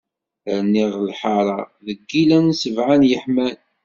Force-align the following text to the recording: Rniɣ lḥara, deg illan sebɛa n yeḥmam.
Rniɣ 0.61 0.91
lḥara, 1.07 1.59
deg 1.85 1.99
illan 2.21 2.47
sebɛa 2.61 2.95
n 2.99 3.03
yeḥmam. 3.09 3.55